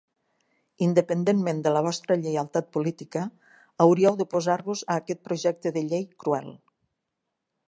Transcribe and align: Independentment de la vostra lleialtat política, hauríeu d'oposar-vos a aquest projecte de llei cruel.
Independentment 0.85 1.59
de 1.67 1.73
la 1.75 1.83
vostra 1.89 2.17
lleialtat 2.23 2.73
política, 2.77 3.23
hauríeu 3.87 4.19
d'oposar-vos 4.23 4.85
a 4.91 5.01
aquest 5.05 5.25
projecte 5.29 5.77
de 5.79 5.89
llei 5.93 6.11
cruel. 6.25 6.55